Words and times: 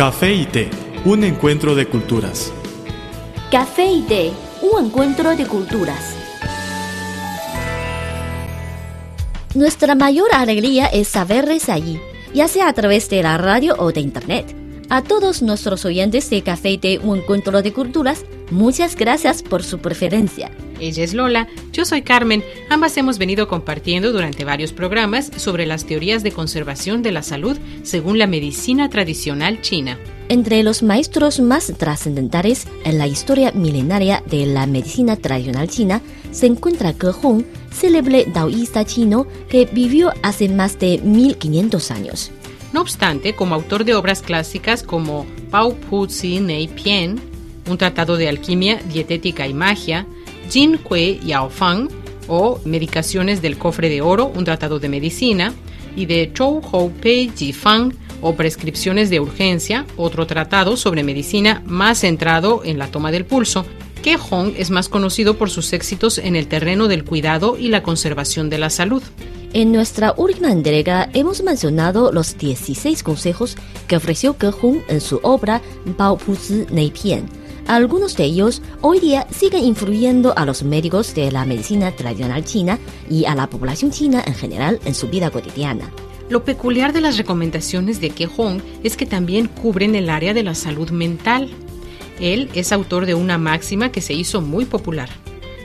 Café 0.00 0.32
y 0.32 0.46
té, 0.46 0.70
un 1.04 1.24
encuentro 1.24 1.74
de 1.74 1.84
culturas. 1.84 2.50
Café 3.50 3.84
y 3.84 4.00
té, 4.00 4.32
un 4.62 4.86
encuentro 4.86 5.36
de 5.36 5.44
culturas. 5.44 6.16
Nuestra 9.54 9.94
mayor 9.94 10.32
alegría 10.32 10.86
es 10.86 11.06
saberles 11.08 11.68
allí, 11.68 12.00
ya 12.32 12.48
sea 12.48 12.68
a 12.68 12.72
través 12.72 13.10
de 13.10 13.22
la 13.22 13.36
radio 13.36 13.74
o 13.78 13.92
de 13.92 14.00
internet. 14.00 14.46
A 14.88 15.02
todos 15.02 15.42
nuestros 15.42 15.84
oyentes 15.84 16.30
de 16.30 16.40
Café 16.40 16.70
y 16.70 16.78
té, 16.78 16.98
un 16.98 17.18
encuentro 17.18 17.60
de 17.60 17.74
culturas, 17.74 18.24
muchas 18.50 18.96
gracias 18.96 19.42
por 19.42 19.62
su 19.62 19.80
preferencia. 19.80 20.50
Ella 20.80 21.04
es 21.04 21.14
Lola, 21.14 21.46
yo 21.72 21.84
soy 21.84 22.02
Carmen. 22.02 22.42
Ambas 22.68 22.96
hemos 22.96 23.18
venido 23.18 23.48
compartiendo 23.48 24.12
durante 24.12 24.44
varios 24.44 24.72
programas 24.72 25.30
sobre 25.36 25.66
las 25.66 25.84
teorías 25.84 26.22
de 26.22 26.32
conservación 26.32 27.02
de 27.02 27.12
la 27.12 27.22
salud 27.22 27.58
según 27.82 28.18
la 28.18 28.26
medicina 28.26 28.88
tradicional 28.88 29.60
china. 29.60 29.98
Entre 30.28 30.62
los 30.62 30.82
maestros 30.82 31.40
más 31.40 31.72
trascendentales 31.76 32.66
en 32.84 32.98
la 32.98 33.06
historia 33.06 33.52
milenaria 33.52 34.22
de 34.26 34.46
la 34.46 34.66
medicina 34.66 35.16
tradicional 35.16 35.68
china 35.68 36.00
se 36.30 36.46
encuentra 36.46 36.94
Ge 36.98 37.12
Hong, 37.12 37.42
célebre 37.72 38.24
taoísta 38.24 38.84
chino 38.84 39.26
que 39.48 39.66
vivió 39.66 40.12
hace 40.22 40.48
más 40.48 40.78
de 40.78 40.98
1500 40.98 41.90
años. 41.90 42.30
No 42.72 42.80
obstante, 42.80 43.34
como 43.34 43.56
autor 43.56 43.84
de 43.84 43.94
obras 43.94 44.22
clásicas 44.22 44.84
como 44.84 45.26
Pao 45.50 45.74
Pu 45.74 46.08
Zi 46.08 46.38
Nei 46.38 46.68
Pian, 46.68 47.20
un 47.68 47.78
tratado 47.78 48.16
de 48.16 48.28
alquimia, 48.28 48.80
dietética 48.92 49.48
y 49.48 49.54
magia, 49.54 50.06
Jin 50.50 50.78
Kue 50.78 51.20
Yao 51.24 51.48
Fang, 51.48 51.88
o 52.28 52.60
Medicaciones 52.64 53.40
del 53.40 53.56
Cofre 53.56 53.88
de 53.88 54.02
Oro, 54.02 54.26
un 54.34 54.44
tratado 54.44 54.78
de 54.78 54.88
medicina, 54.88 55.52
y 55.96 56.06
de 56.06 56.32
Chou 56.32 56.60
Hou 56.70 56.90
Pei 56.90 57.30
Ji 57.36 57.52
Fang, 57.52 57.92
o 58.22 58.34
Prescripciones 58.34 59.10
de 59.10 59.20
Urgencia, 59.20 59.86
otro 59.96 60.26
tratado 60.26 60.76
sobre 60.76 61.02
medicina 61.02 61.62
más 61.66 62.00
centrado 62.00 62.62
en 62.64 62.78
la 62.78 62.88
toma 62.88 63.10
del 63.10 63.24
pulso. 63.24 63.64
Que 64.02 64.16
Hong 64.16 64.54
es 64.56 64.70
más 64.70 64.88
conocido 64.88 65.36
por 65.36 65.50
sus 65.50 65.72
éxitos 65.72 66.18
en 66.18 66.34
el 66.34 66.46
terreno 66.46 66.88
del 66.88 67.04
cuidado 67.04 67.56
y 67.58 67.68
la 67.68 67.82
conservación 67.82 68.48
de 68.48 68.58
la 68.58 68.70
salud. 68.70 69.02
En 69.52 69.72
nuestra 69.72 70.14
última 70.16 70.52
entrega 70.52 71.10
hemos 71.12 71.42
mencionado 71.42 72.12
los 72.12 72.38
16 72.38 73.02
consejos 73.02 73.56
que 73.88 73.96
ofreció 73.96 74.36
Ge 74.40 74.52
Hong 74.52 74.78
en 74.88 75.00
su 75.00 75.20
obra 75.22 75.60
Bao 75.98 76.16
Pu 76.16 76.36
Nei 76.70 76.90
Pian. 76.90 77.28
Algunos 77.66 78.16
de 78.16 78.24
ellos 78.24 78.62
hoy 78.80 79.00
día 79.00 79.26
siguen 79.30 79.64
influyendo 79.64 80.36
a 80.36 80.44
los 80.44 80.62
médicos 80.62 81.14
de 81.14 81.30
la 81.30 81.44
medicina 81.44 81.92
tradicional 81.92 82.44
china 82.44 82.78
y 83.08 83.26
a 83.26 83.34
la 83.34 83.48
población 83.48 83.90
china 83.90 84.22
en 84.26 84.34
general 84.34 84.80
en 84.84 84.94
su 84.94 85.08
vida 85.08 85.30
cotidiana. 85.30 85.90
Lo 86.28 86.44
peculiar 86.44 86.92
de 86.92 87.00
las 87.00 87.16
recomendaciones 87.16 88.00
de 88.00 88.10
Ke 88.10 88.26
Hong 88.26 88.60
es 88.84 88.96
que 88.96 89.06
también 89.06 89.48
cubren 89.48 89.94
el 89.94 90.08
área 90.10 90.32
de 90.32 90.42
la 90.42 90.54
salud 90.54 90.90
mental. 90.90 91.50
Él 92.20 92.48
es 92.54 92.72
autor 92.72 93.06
de 93.06 93.14
una 93.14 93.38
máxima 93.38 93.90
que 93.90 94.00
se 94.00 94.14
hizo 94.14 94.40
muy 94.40 94.64
popular. 94.64 95.08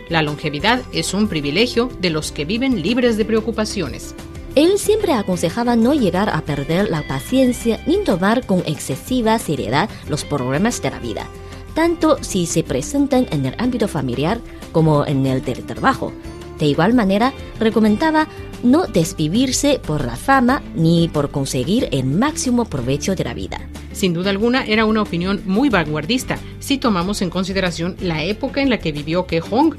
La 0.09 0.21
longevidad 0.21 0.81
es 0.91 1.13
un 1.13 1.27
privilegio 1.27 1.89
de 1.99 2.09
los 2.11 2.31
que 2.31 2.45
viven 2.45 2.81
libres 2.81 3.17
de 3.17 3.25
preocupaciones. 3.25 4.15
Él 4.55 4.79
siempre 4.79 5.13
aconsejaba 5.13 5.75
no 5.75 5.93
llegar 5.93 6.29
a 6.29 6.41
perder 6.41 6.89
la 6.89 7.05
paciencia 7.05 7.83
ni 7.85 7.97
tomar 8.03 8.45
con 8.45 8.59
excesiva 8.59 9.37
seriedad 9.37 9.89
los 10.07 10.23
problemas 10.23 10.81
de 10.81 10.91
la 10.91 10.99
vida, 10.99 11.27
tanto 11.75 12.17
si 12.23 12.47
se 12.47 12.63
presentan 12.63 13.27
en 13.29 13.45
el 13.45 13.53
ámbito 13.59 13.87
familiar 13.87 14.39
como 14.71 15.05
en 15.05 15.27
el 15.27 15.43
del 15.43 15.63
trabajo. 15.63 16.11
De 16.57 16.65
igual 16.65 16.93
manera, 16.93 17.33
recomendaba 17.59 18.27
no 18.63 18.87
desvivirse 18.87 19.79
por 19.85 20.05
la 20.05 20.15
fama 20.15 20.63
ni 20.73 21.09
por 21.09 21.29
conseguir 21.29 21.89
el 21.91 22.05
máximo 22.05 22.65
provecho 22.65 23.13
de 23.13 23.25
la 23.25 23.33
vida. 23.33 23.59
Sin 23.91 24.13
duda 24.13 24.29
alguna, 24.29 24.65
era 24.65 24.85
una 24.85 25.01
opinión 25.01 25.41
muy 25.45 25.69
vanguardista 25.69 26.37
si 26.59 26.77
tomamos 26.77 27.21
en 27.21 27.29
consideración 27.29 27.95
la 28.01 28.23
época 28.23 28.61
en 28.61 28.69
la 28.69 28.79
que 28.79 28.91
vivió 28.91 29.27
Ke 29.27 29.41
Hong. 29.41 29.75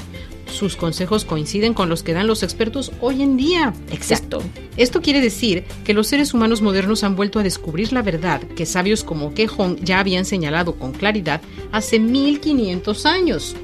Sus 0.51 0.77
consejos 0.77 1.25
coinciden 1.25 1.75
con 1.75 1.89
los 1.89 2.03
que 2.03 2.13
dan 2.13 2.27
los 2.27 2.43
expertos 2.43 2.93
hoy 3.01 3.23
en 3.23 3.37
día. 3.37 3.75
Exacto. 3.91 4.43
Esto 4.77 5.03
quiere 5.03 5.21
decir 5.21 5.65
que 5.85 5.95
los 5.95 6.07
seres 6.07 6.35
humanos 6.35 6.63
modernos 6.63 7.05
han 7.05 7.17
vuelto 7.17 7.39
a 7.39 7.43
descubrir 7.43 7.93
la 7.93 8.03
verdad 8.03 8.41
que 8.43 8.67
sabios 8.67 9.05
como 9.05 9.35
Ke 9.35 9.49
Hong 9.49 9.77
ya 9.83 9.99
habían 9.99 10.25
señalado 10.25 10.77
con 10.77 10.93
claridad 10.93 11.41
hace 11.73 11.99
1500 11.99 13.07
años. 13.07 13.57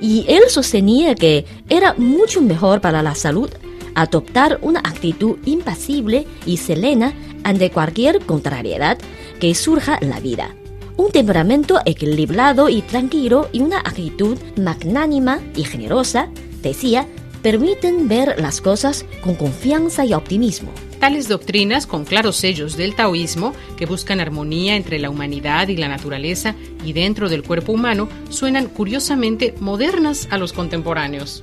Y 0.00 0.24
él 0.28 0.44
sostenía 0.48 1.14
que 1.14 1.44
era 1.68 1.94
mucho 1.94 2.40
mejor 2.40 2.80
para 2.80 3.02
la 3.02 3.14
salud 3.14 3.50
adoptar 3.94 4.58
una 4.62 4.80
actitud 4.80 5.38
impasible 5.44 6.26
y 6.46 6.56
serena 6.56 7.12
ante 7.44 7.70
cualquier 7.70 8.20
contrariedad 8.24 8.98
que 9.40 9.54
surja 9.54 9.98
en 10.00 10.10
la 10.10 10.20
vida. 10.20 10.54
Un 10.96 11.10
temperamento 11.10 11.80
equilibrado 11.84 12.68
y 12.68 12.82
tranquilo 12.82 13.48
y 13.52 13.60
una 13.60 13.78
actitud 13.78 14.38
magnánima 14.56 15.40
y 15.56 15.64
generosa, 15.64 16.28
decía, 16.62 17.06
permiten 17.42 18.08
ver 18.08 18.38
las 18.38 18.60
cosas 18.60 19.04
con 19.22 19.34
confianza 19.34 20.04
y 20.04 20.12
optimismo. 20.12 20.70
Tales 20.98 21.28
doctrinas, 21.28 21.86
con 21.86 22.04
claros 22.04 22.36
sellos 22.36 22.76
del 22.76 22.94
taoísmo, 22.94 23.54
que 23.78 23.86
buscan 23.86 24.20
armonía 24.20 24.76
entre 24.76 24.98
la 24.98 25.08
humanidad 25.08 25.68
y 25.68 25.76
la 25.76 25.88
naturaleza 25.88 26.54
y 26.84 26.92
dentro 26.92 27.30
del 27.30 27.42
cuerpo 27.42 27.72
humano, 27.72 28.08
suenan 28.28 28.66
curiosamente 28.66 29.54
modernas 29.60 30.28
a 30.30 30.36
los 30.36 30.52
contemporáneos. 30.52 31.42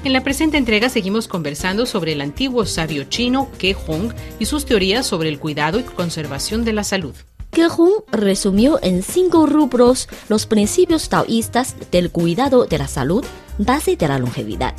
En 0.03 0.13
la 0.13 0.23
presente 0.23 0.57
entrega 0.57 0.89
seguimos 0.89 1.29
conversando 1.29 1.87
sobre 1.87 2.13
el 2.13 2.21
antiguo 2.21 2.67
sabio 2.67 3.05
chino 3.05 3.51
Ke 3.59 3.75
Hong 3.75 4.13
y 4.39 4.47
sus 4.47 4.67
teorías 4.67 5.07
sobre 5.07 5.29
el 5.29 5.39
cuidado 5.39 5.79
y 5.79 5.83
conservación 5.83 6.65
de 6.65 6.73
la 6.73 6.85
salud. 6.85 7.15
Ke 7.55 7.69
resumió 8.11 8.81
en 8.83 9.05
cinco 9.05 9.47
rubros 9.47 10.09
los 10.29 10.45
principios 10.47 11.09
taoístas 11.09 11.77
del 11.93 12.11
cuidado 12.11 12.67
de 12.67 12.79
la 12.79 12.89
salud, 12.89 13.25
base 13.59 13.95
de 13.95 14.09
la 14.09 14.19
longevidad. 14.19 14.75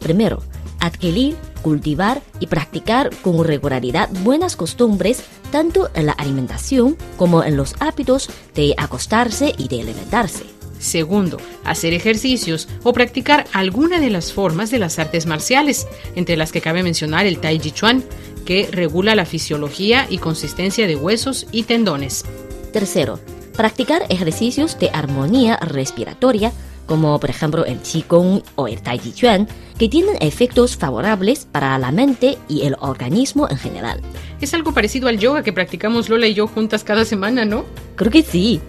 Primero, 0.00 0.42
adquirir, 0.80 1.36
cultivar 1.62 2.20
y 2.40 2.48
practicar 2.48 3.10
con 3.22 3.44
regularidad 3.44 4.10
buenas 4.24 4.56
costumbres 4.56 5.22
tanto 5.52 5.88
en 5.94 6.06
la 6.06 6.12
alimentación 6.12 6.96
como 7.16 7.44
en 7.44 7.56
los 7.56 7.76
hábitos 7.78 8.28
de 8.56 8.74
acostarse 8.76 9.54
y 9.56 9.68
de 9.68 9.82
alimentarse. 9.82 10.44
Segundo, 10.80 11.38
hacer 11.64 11.94
ejercicios 11.94 12.68
o 12.82 12.92
practicar 12.92 13.46
alguna 13.52 14.00
de 14.00 14.10
las 14.10 14.32
formas 14.32 14.70
de 14.70 14.80
las 14.80 14.98
artes 14.98 15.26
marciales, 15.26 15.86
entre 16.16 16.36
las 16.36 16.52
que 16.52 16.60
cabe 16.60 16.82
mencionar 16.82 17.24
el 17.24 17.38
Tai 17.38 17.58
Chi 17.58 17.70
Chuan, 17.70 18.04
que 18.46 18.68
regula 18.72 19.14
la 19.14 19.26
fisiología 19.26 20.06
y 20.08 20.16
consistencia 20.16 20.86
de 20.86 20.96
huesos 20.96 21.46
y 21.52 21.64
tendones. 21.64 22.24
Tercero, 22.72 23.20
practicar 23.54 24.06
ejercicios 24.08 24.78
de 24.78 24.88
armonía 24.90 25.58
respiratoria, 25.58 26.52
como 26.86 27.18
por 27.20 27.28
ejemplo 27.28 27.66
el 27.66 27.80
Qigong 27.80 28.42
o 28.54 28.68
el 28.68 28.80
Tai 28.80 28.98
Chi 28.98 29.12
Chuan, 29.12 29.48
que 29.78 29.88
tienen 29.88 30.16
efectos 30.20 30.76
favorables 30.76 31.46
para 31.50 31.78
la 31.78 31.90
mente 31.92 32.38
y 32.48 32.62
el 32.62 32.76
organismo 32.80 33.48
en 33.50 33.58
general. 33.58 34.00
Es 34.40 34.54
algo 34.54 34.72
parecido 34.72 35.08
al 35.08 35.18
yoga 35.18 35.42
que 35.42 35.52
practicamos 35.52 36.08
Lola 36.08 36.26
y 36.26 36.34
yo 36.34 36.46
juntas 36.46 36.84
cada 36.84 37.04
semana, 37.04 37.44
¿no? 37.44 37.64
Creo 37.96 38.10
que 38.10 38.22
sí. 38.22 38.60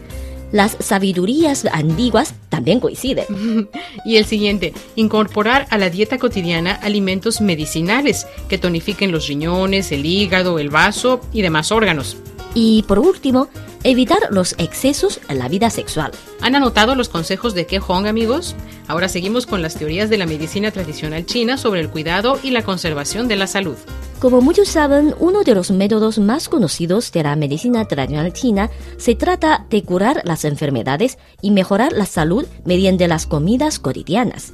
Las 0.51 0.77
sabidurías 0.79 1.65
antiguas 1.65 2.33
también 2.49 2.79
coinciden. 2.79 3.25
Y 4.05 4.17
el 4.17 4.25
siguiente, 4.25 4.73
incorporar 4.95 5.67
a 5.69 5.77
la 5.77 5.89
dieta 5.89 6.17
cotidiana 6.17 6.73
alimentos 6.73 7.41
medicinales 7.41 8.25
que 8.47 8.57
tonifiquen 8.57 9.11
los 9.11 9.27
riñones, 9.27 9.91
el 9.91 10.05
hígado, 10.05 10.59
el 10.59 10.69
vaso 10.69 11.19
y 11.33 11.41
demás 11.41 11.71
órganos. 11.71 12.17
Y 12.53 12.83
por 12.83 12.99
último, 12.99 13.49
Evitar 13.89 14.19
los 14.31 14.53
excesos 14.57 15.21
en 15.29 15.39
la 15.39 15.47
vida 15.47 15.69
sexual. 15.69 16.11
¿Han 16.41 16.55
anotado 16.55 16.93
los 16.93 17.07
consejos 17.07 17.53
de 17.53 17.65
Ke 17.65 17.79
Hong, 17.79 18.05
amigos? 18.05 18.53
Ahora 18.89 19.07
seguimos 19.07 19.45
con 19.45 19.61
las 19.61 19.75
teorías 19.75 20.09
de 20.09 20.17
la 20.17 20.25
medicina 20.25 20.71
tradicional 20.71 21.25
china 21.25 21.55
sobre 21.57 21.79
el 21.79 21.89
cuidado 21.89 22.37
y 22.43 22.51
la 22.51 22.63
conservación 22.63 23.29
de 23.29 23.37
la 23.37 23.47
salud. 23.47 23.77
Como 24.19 24.41
muchos 24.41 24.67
saben, 24.67 25.15
uno 25.19 25.43
de 25.43 25.55
los 25.55 25.71
métodos 25.71 26.19
más 26.19 26.49
conocidos 26.49 27.13
de 27.13 27.23
la 27.23 27.37
medicina 27.37 27.85
tradicional 27.85 28.33
china 28.33 28.69
se 28.97 29.15
trata 29.15 29.65
de 29.69 29.81
curar 29.83 30.21
las 30.25 30.43
enfermedades 30.43 31.17
y 31.41 31.51
mejorar 31.51 31.93
la 31.93 32.05
salud 32.05 32.45
mediante 32.65 33.07
las 33.07 33.25
comidas 33.25 33.79
cotidianas, 33.79 34.51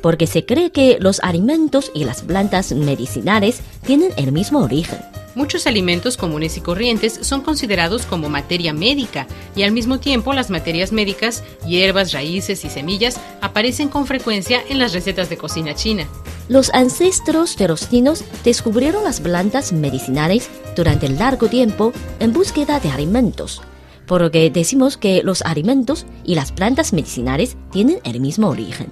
porque 0.00 0.26
se 0.26 0.44
cree 0.44 0.70
que 0.70 0.98
los 1.00 1.20
alimentos 1.20 1.90
y 1.94 2.04
las 2.04 2.22
plantas 2.22 2.72
medicinales 2.72 3.60
tienen 3.86 4.10
el 4.16 4.32
mismo 4.32 4.60
origen. 4.60 4.98
Muchos 5.34 5.66
alimentos 5.66 6.16
comunes 6.16 6.56
y 6.56 6.60
corrientes 6.60 7.18
son 7.22 7.40
considerados 7.40 8.06
como 8.06 8.28
materia 8.28 8.72
médica 8.72 9.26
y 9.56 9.64
al 9.64 9.72
mismo 9.72 9.98
tiempo 9.98 10.32
las 10.32 10.48
materias 10.48 10.92
médicas, 10.92 11.42
hierbas, 11.66 12.12
raíces 12.12 12.64
y 12.64 12.70
semillas 12.70 13.18
aparecen 13.40 13.88
con 13.88 14.06
frecuencia 14.06 14.62
en 14.68 14.78
las 14.78 14.92
recetas 14.92 15.28
de 15.28 15.36
cocina 15.36 15.74
china. 15.74 16.06
Los 16.48 16.72
ancestros 16.72 17.56
de 17.56 17.66
los 17.66 17.90
chinos 17.90 18.22
descubrieron 18.44 19.02
las 19.02 19.20
plantas 19.20 19.72
medicinales 19.72 20.48
durante 20.76 21.08
largo 21.08 21.48
tiempo 21.48 21.92
en 22.20 22.32
búsqueda 22.32 22.78
de 22.78 22.90
alimentos, 22.90 23.60
por 24.06 24.20
lo 24.20 24.30
que 24.30 24.50
decimos 24.50 24.96
que 24.96 25.22
los 25.24 25.42
alimentos 25.42 26.06
y 26.22 26.36
las 26.36 26.52
plantas 26.52 26.92
medicinales 26.92 27.56
tienen 27.72 27.98
el 28.04 28.20
mismo 28.20 28.50
origen. 28.50 28.88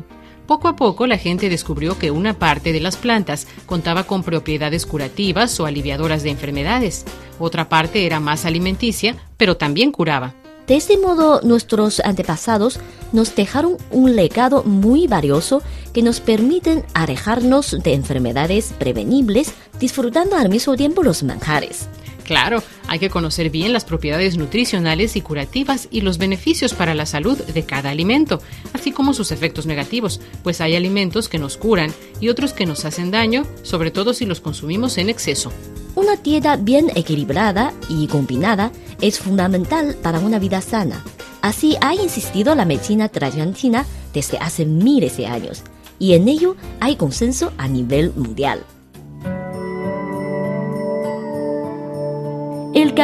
Poco 0.46 0.68
a 0.68 0.76
poco 0.76 1.06
la 1.06 1.18
gente 1.18 1.48
descubrió 1.48 1.98
que 1.98 2.10
una 2.10 2.34
parte 2.34 2.72
de 2.72 2.80
las 2.80 2.96
plantas 2.96 3.46
contaba 3.66 4.04
con 4.04 4.22
propiedades 4.22 4.86
curativas 4.86 5.58
o 5.60 5.66
aliviadoras 5.66 6.22
de 6.22 6.30
enfermedades. 6.30 7.04
Otra 7.38 7.68
parte 7.68 8.06
era 8.06 8.20
más 8.20 8.44
alimenticia, 8.44 9.16
pero 9.36 9.56
también 9.56 9.92
curaba. 9.92 10.34
De 10.66 10.76
este 10.76 10.96
modo, 10.96 11.40
nuestros 11.42 12.00
antepasados 12.00 12.78
nos 13.12 13.34
dejaron 13.34 13.76
un 13.90 14.14
legado 14.14 14.62
muy 14.62 15.06
valioso 15.08 15.60
que 15.92 16.02
nos 16.02 16.20
permiten 16.20 16.84
alejarnos 16.94 17.82
de 17.82 17.94
enfermedades 17.94 18.72
prevenibles, 18.78 19.52
disfrutando 19.80 20.36
al 20.36 20.48
mismo 20.48 20.76
tiempo 20.76 21.02
los 21.02 21.24
manjares. 21.24 21.88
Claro, 22.24 22.62
hay 22.92 22.98
que 22.98 23.08
conocer 23.08 23.48
bien 23.48 23.72
las 23.72 23.86
propiedades 23.86 24.36
nutricionales 24.36 25.16
y 25.16 25.22
curativas 25.22 25.88
y 25.90 26.02
los 26.02 26.18
beneficios 26.18 26.74
para 26.74 26.94
la 26.94 27.06
salud 27.06 27.38
de 27.38 27.64
cada 27.64 27.88
alimento, 27.88 28.42
así 28.74 28.92
como 28.92 29.14
sus 29.14 29.32
efectos 29.32 29.64
negativos, 29.64 30.20
pues 30.42 30.60
hay 30.60 30.76
alimentos 30.76 31.30
que 31.30 31.38
nos 31.38 31.56
curan 31.56 31.90
y 32.20 32.28
otros 32.28 32.52
que 32.52 32.66
nos 32.66 32.84
hacen 32.84 33.10
daño, 33.10 33.46
sobre 33.62 33.92
todo 33.92 34.12
si 34.12 34.26
los 34.26 34.42
consumimos 34.42 34.98
en 34.98 35.08
exceso. 35.08 35.50
Una 35.94 36.16
dieta 36.16 36.56
bien 36.56 36.90
equilibrada 36.94 37.72
y 37.88 38.08
combinada 38.08 38.72
es 39.00 39.20
fundamental 39.20 39.96
para 40.02 40.18
una 40.18 40.38
vida 40.38 40.60
sana. 40.60 41.02
Así 41.40 41.78
ha 41.80 41.94
insistido 41.94 42.54
la 42.54 42.66
medicina 42.66 43.08
tradicional 43.08 43.86
desde 44.12 44.36
hace 44.36 44.66
miles 44.66 45.16
de 45.16 45.28
años, 45.28 45.62
y 45.98 46.12
en 46.12 46.28
ello 46.28 46.56
hay 46.78 46.96
consenso 46.96 47.54
a 47.56 47.68
nivel 47.68 48.12
mundial. 48.14 48.62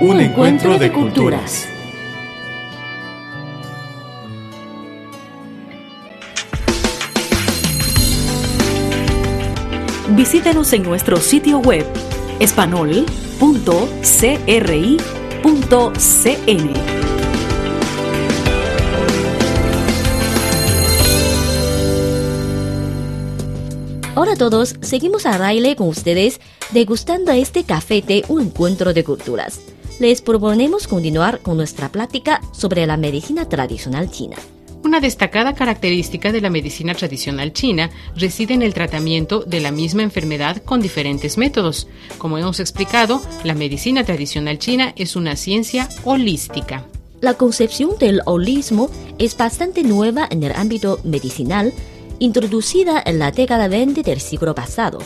un 0.00 0.20
encuentro 0.20 0.78
de 0.78 0.92
culturas. 0.92 1.66
Visítenos 10.10 10.72
en 10.72 10.84
nuestro 10.84 11.16
sitio 11.16 11.58
web 11.58 11.84
espanol.cri.cn. 12.38 13.08
Hola 24.14 24.32
a 24.32 24.36
todos, 24.36 24.76
seguimos 24.80 25.26
a 25.26 25.38
Riley 25.38 25.74
con 25.74 25.88
ustedes 25.88 26.40
degustando 26.70 27.32
este 27.32 27.64
café 27.64 28.00
de 28.00 28.24
un 28.28 28.42
encuentro 28.42 28.94
de 28.94 29.02
culturas. 29.02 29.60
Les 30.00 30.22
proponemos 30.22 30.86
continuar 30.86 31.40
con 31.40 31.56
nuestra 31.56 31.88
plática 31.88 32.40
sobre 32.52 32.86
la 32.86 32.96
medicina 32.96 33.48
tradicional 33.48 34.08
china. 34.12 34.36
Una 34.84 35.00
destacada 35.00 35.54
característica 35.54 36.30
de 36.30 36.40
la 36.40 36.50
medicina 36.50 36.94
tradicional 36.94 37.52
china 37.52 37.90
reside 38.14 38.54
en 38.54 38.62
el 38.62 38.74
tratamiento 38.74 39.40
de 39.40 39.58
la 39.58 39.72
misma 39.72 40.04
enfermedad 40.04 40.62
con 40.62 40.80
diferentes 40.80 41.36
métodos. 41.36 41.88
Como 42.16 42.38
hemos 42.38 42.60
explicado, 42.60 43.20
la 43.42 43.54
medicina 43.54 44.04
tradicional 44.04 44.60
china 44.60 44.94
es 44.96 45.16
una 45.16 45.34
ciencia 45.34 45.88
holística. 46.04 46.84
La 47.20 47.34
concepción 47.34 47.98
del 47.98 48.22
holismo 48.24 48.90
es 49.18 49.36
bastante 49.36 49.82
nueva 49.82 50.28
en 50.30 50.44
el 50.44 50.52
ámbito 50.52 51.00
medicinal, 51.02 51.72
introducida 52.20 53.02
en 53.04 53.18
la 53.18 53.32
década 53.32 53.66
20 53.66 54.04
del 54.04 54.20
siglo 54.20 54.54
pasado. 54.54 55.00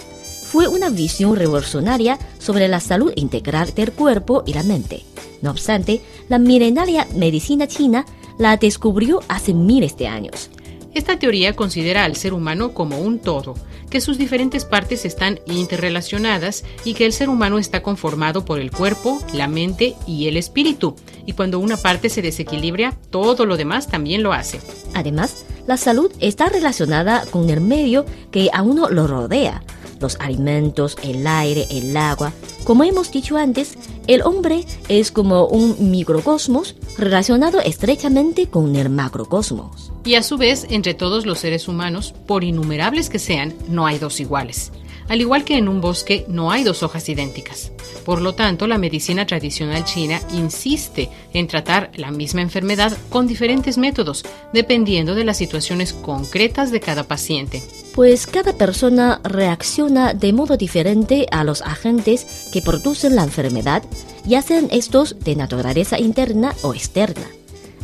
Fue 0.53 0.69
una 0.69 0.91
visión 0.91 1.35
revolucionaria 1.35 2.19
sobre 2.39 2.69
la 2.69 2.79
salud 2.79 3.11
integral 3.17 3.73
del 3.75 3.91
cuerpo 3.91 4.43
y 4.45 4.53
la 4.53 4.63
mente. 4.63 5.03
No 5.41 5.51
obstante, 5.51 6.03
la 6.29 6.39
milenaria 6.39 7.09
medicina 7.17 7.67
china 7.67 8.05
la 8.37 8.59
descubrió 8.59 9.21
hace 9.29 9.55
miles 9.55 9.97
de 9.97 10.09
años. 10.09 10.51
Esta 10.93 11.19
teoría 11.19 11.57
considera 11.57 12.05
al 12.05 12.17
ser 12.17 12.35
humano 12.35 12.75
como 12.75 12.99
un 12.99 13.19
todo, 13.19 13.55
que 13.89 14.03
sus 14.03 14.19
diferentes 14.19 14.67
partes 14.67 15.07
están 15.07 15.41
interrelacionadas 15.47 16.65
y 16.85 16.93
que 16.93 17.07
el 17.07 17.15
ser 17.15 17.31
humano 17.31 17.59
está 17.59 17.83
conformado 17.83 18.45
por 18.45 18.61
el 18.61 18.71
cuerpo, 18.71 19.23
la 19.33 19.49
mente 19.49 19.95
y 20.07 20.29
el 20.29 20.37
espíritu, 20.37 20.97
y 21.25 21.33
cuando 21.33 21.61
una 21.61 21.79
parte 21.79 22.11
se 22.11 22.21
desequilibra, 22.21 22.95
todo 23.09 23.47
lo 23.47 23.57
demás 23.57 23.89
también 23.89 24.23
lo 24.23 24.35
hace. 24.35 24.61
Además, 24.93 25.47
la 25.67 25.79
salud 25.79 26.13
está 26.21 26.51
relacionada 26.51 27.25
con 27.31 27.49
el 27.49 27.63
medio 27.63 28.05
que 28.31 28.51
a 28.53 28.61
uno 28.61 28.91
lo 28.91 29.07
rodea, 29.07 29.63
los 30.03 30.17
alimentos, 30.21 30.97
el 31.03 31.27
aire, 31.27 31.67
el 31.71 31.97
agua. 31.97 32.33
Como 32.65 32.85
hemos 32.85 33.11
dicho 33.11 33.37
antes, 33.37 33.79
el 34.07 34.23
hombre 34.23 34.67
es 34.89 35.11
como 35.11 35.47
un 35.47 35.91
microcosmos 35.91 36.77
relacionado 36.99 37.61
estrechamente 37.61 38.49
con 38.49 38.77
el 38.77 38.91
macrocosmos. 38.91 39.93
Y 40.05 40.17
a 40.17 40.23
su 40.23 40.37
vez, 40.37 40.67
entre 40.69 40.95
todos 40.95 41.25
los 41.25 41.39
seres 41.39 41.69
humanos, 41.69 42.15
por 42.27 42.45
innumerables 42.45 43.09
que 43.09 43.19
sean, 43.19 43.55
no 43.69 43.87
hay 43.87 43.99
dos 43.99 44.21
iguales. 44.21 44.73
Al 45.09 45.21
igual 45.21 45.45
que 45.45 45.57
en 45.57 45.69
un 45.69 45.81
bosque 45.81 46.25
no 46.29 46.51
hay 46.51 46.65
dos 46.65 46.83
hojas 46.83 47.09
idénticas. 47.09 47.73
Por 48.05 48.21
lo 48.21 48.35
tanto, 48.35 48.67
la 48.67 48.79
medicina 48.79 49.27
tradicional 49.27 49.85
china 49.85 50.21
insiste 50.33 51.09
en 51.33 51.47
tratar 51.47 51.91
la 51.95 52.11
misma 52.11 52.43
enfermedad 52.43 52.97
con 53.11 53.27
diferentes 53.27 53.79
métodos, 53.79 54.25
dependiendo 54.53 55.15
de 55.15 55.25
las 55.25 55.37
situaciones 55.37 55.93
concretas 55.93 56.71
de 56.73 56.81
cada 56.81 57.05
paciente. 57.05 57.63
Pues 57.95 58.27
cada 58.27 58.55
persona 58.55 59.21
reacciona 59.23 60.15
de 60.15 60.33
modo 60.33 60.57
diferente 60.57 61.27
a 61.31 61.45
los 61.45 61.63
agentes 61.63 62.49
que 62.53 62.63
producen 62.63 63.15
la 63.15 63.25
enfermedad, 63.25 63.83
ya 64.25 64.43
sean 64.43 64.69
estos 64.71 65.19
de 65.21 65.37
naturaleza 65.37 65.99
interna 65.99 66.55
o 66.63 66.75
externa. 66.75 67.27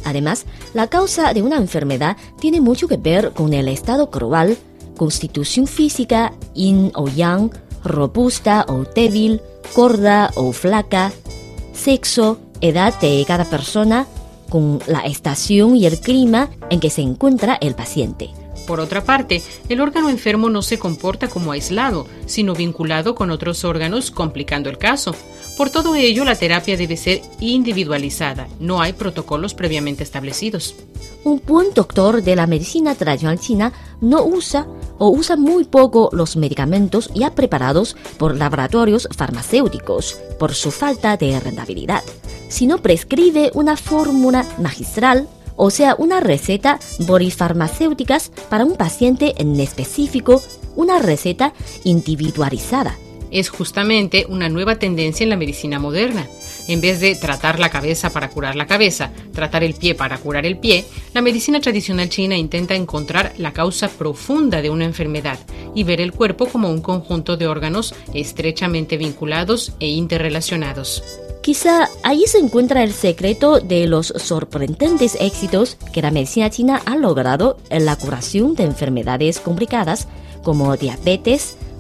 Además, 0.04 0.46
la 0.74 0.86
causa 0.86 1.32
de 1.34 1.42
una 1.42 1.56
enfermedad 1.56 2.16
tiene 2.40 2.60
mucho 2.60 2.88
que 2.88 2.96
ver 2.96 3.32
con 3.32 3.52
el 3.52 3.68
estado 3.68 4.06
global, 4.06 4.56
constitución 4.98 5.66
física, 5.66 6.34
yin 6.54 6.92
o 6.94 7.08
yang, 7.08 7.50
robusta 7.82 8.66
o 8.68 8.84
débil, 8.84 9.40
gorda 9.74 10.30
o 10.34 10.52
flaca, 10.52 11.12
sexo, 11.72 12.38
edad 12.60 13.00
de 13.00 13.24
cada 13.26 13.46
persona, 13.46 14.06
con 14.50 14.80
la 14.86 15.00
estación 15.00 15.76
y 15.76 15.86
el 15.86 15.98
clima 16.00 16.50
en 16.70 16.80
que 16.80 16.90
se 16.90 17.02
encuentra 17.02 17.56
el 17.60 17.74
paciente. 17.74 18.30
Por 18.66 18.80
otra 18.80 19.02
parte, 19.02 19.42
el 19.70 19.80
órgano 19.80 20.10
enfermo 20.10 20.50
no 20.50 20.60
se 20.60 20.78
comporta 20.78 21.28
como 21.28 21.52
aislado, 21.52 22.06
sino 22.26 22.54
vinculado 22.54 23.14
con 23.14 23.30
otros 23.30 23.64
órganos, 23.64 24.10
complicando 24.10 24.68
el 24.68 24.76
caso. 24.76 25.14
Por 25.58 25.70
todo 25.70 25.96
ello, 25.96 26.24
la 26.24 26.36
terapia 26.36 26.76
debe 26.76 26.96
ser 26.96 27.20
individualizada, 27.40 28.46
no 28.60 28.80
hay 28.80 28.92
protocolos 28.92 29.54
previamente 29.54 30.04
establecidos. 30.04 30.76
Un 31.24 31.42
buen 31.44 31.74
doctor 31.74 32.22
de 32.22 32.36
la 32.36 32.46
medicina 32.46 32.94
tradicional 32.94 33.40
china 33.40 33.72
no 34.00 34.22
usa 34.22 34.68
o 34.98 35.08
usa 35.08 35.34
muy 35.34 35.64
poco 35.64 36.10
los 36.12 36.36
medicamentos 36.36 37.10
ya 37.12 37.34
preparados 37.34 37.96
por 38.18 38.36
laboratorios 38.36 39.08
farmacéuticos 39.10 40.16
por 40.38 40.54
su 40.54 40.70
falta 40.70 41.16
de 41.16 41.40
rentabilidad, 41.40 42.04
sino 42.48 42.78
prescribe 42.78 43.50
una 43.54 43.76
fórmula 43.76 44.46
magistral, 44.58 45.26
o 45.56 45.70
sea, 45.70 45.96
una 45.98 46.20
receta 46.20 46.78
borifarmacéuticas 47.00 48.30
para 48.48 48.64
un 48.64 48.76
paciente 48.76 49.34
en 49.38 49.58
específico, 49.58 50.40
una 50.76 51.00
receta 51.00 51.52
individualizada. 51.82 52.96
Es 53.30 53.48
justamente 53.50 54.26
una 54.28 54.48
nueva 54.48 54.76
tendencia 54.76 55.24
en 55.24 55.30
la 55.30 55.36
medicina 55.36 55.78
moderna 55.78 56.26
en 56.68 56.80
vez 56.80 57.00
de 57.00 57.16
tratar 57.16 57.58
la 57.58 57.70
cabeza 57.70 58.10
para 58.10 58.28
curar 58.28 58.54
la 58.54 58.66
cabeza, 58.66 59.10
tratar 59.32 59.64
el 59.64 59.74
pie 59.74 59.94
para 59.94 60.18
curar 60.18 60.46
el 60.46 60.58
pie, 60.58 60.84
la 61.14 61.22
medicina 61.22 61.60
tradicional 61.60 62.08
china 62.08 62.36
intenta 62.36 62.74
encontrar 62.74 63.32
la 63.38 63.52
causa 63.52 63.88
profunda 63.88 64.62
de 64.62 64.70
una 64.70 64.84
enfermedad 64.84 65.38
y 65.74 65.82
ver 65.82 66.00
el 66.00 66.12
cuerpo 66.12 66.46
como 66.46 66.70
un 66.70 66.80
conjunto 66.80 67.36
de 67.36 67.46
órganos 67.46 67.94
estrechamente 68.14 68.96
vinculados 68.96 69.72
e 69.80 69.88
interrelacionados. 69.88 71.02
Quizá 71.42 71.88
ahí 72.02 72.24
se 72.26 72.38
encuentra 72.38 72.82
el 72.82 72.92
secreto 72.92 73.60
de 73.60 73.86
los 73.86 74.08
sorprendentes 74.08 75.16
éxitos 75.18 75.78
que 75.94 76.02
la 76.02 76.10
medicina 76.10 76.50
china 76.50 76.82
ha 76.84 76.96
logrado 76.96 77.56
en 77.70 77.86
la 77.86 77.96
curación 77.96 78.54
de 78.54 78.64
enfermedades 78.64 79.40
complicadas 79.40 80.08
como 80.42 80.76
diabetes, 80.76 81.56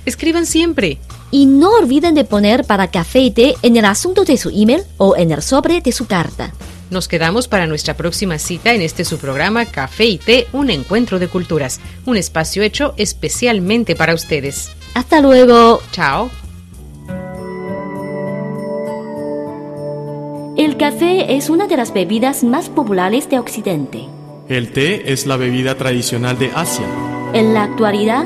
Escriban 0.06 0.46
siempre. 0.46 0.98
Y 1.32 1.46
no 1.46 1.72
olviden 1.72 2.16
de 2.16 2.24
poner 2.24 2.66
para 2.66 2.92
café 2.92 3.20
y 3.20 3.32
té 3.32 3.56
en 3.62 3.78
el 3.78 3.86
asunto 3.86 4.24
de 4.26 4.38
su 4.38 4.50
email 4.50 4.84
o 4.98 5.16
en 5.16 5.32
el 5.32 5.42
sobre 5.42 5.82
de 5.82 5.92
su 5.92 6.08
carta. 6.08 6.54
Nos 6.92 7.08
quedamos 7.08 7.48
para 7.48 7.68
nuestra 7.68 7.96
próxima 7.96 8.38
cita 8.38 8.74
en 8.74 8.82
este 8.82 9.06
su 9.06 9.18
programa 9.18 9.66
Café 9.66 10.06
y 10.06 10.18
Té, 10.18 10.48
un 10.52 10.70
encuentro 10.70 11.20
de 11.20 11.30
culturas, 11.30 11.80
un 12.06 12.18
espacio 12.18 12.64
hecho 12.64 12.94
especialmente 12.98 13.96
para 13.96 14.14
ustedes. 14.14 14.70
Hasta 14.94 15.22
luego. 15.22 15.82
Chao. 15.94 16.30
El 20.58 20.76
café 20.76 21.38
es 21.38 21.50
una 21.50 21.68
de 21.68 21.78
las 21.78 21.94
bebidas 21.94 22.44
más 22.44 22.68
populares 22.68 23.30
de 23.30 23.40
Occidente. 23.40 24.06
El 24.50 24.74
té 24.74 25.14
es 25.14 25.26
la 25.26 25.38
bebida 25.38 25.78
tradicional 25.78 26.38
de 26.38 26.52
Asia. 26.54 26.86
En 27.34 27.54
la 27.54 27.64
actualidad, 27.64 28.26